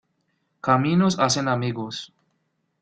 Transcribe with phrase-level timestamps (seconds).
[0.61, 2.11] Caminos hacen amigos.